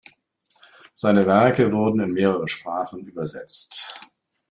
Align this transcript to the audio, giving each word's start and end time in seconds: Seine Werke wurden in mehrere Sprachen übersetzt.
Seine 0.95 1.27
Werke 1.27 1.71
wurden 1.71 1.99
in 1.99 2.13
mehrere 2.13 2.47
Sprachen 2.47 3.05
übersetzt. 3.05 4.01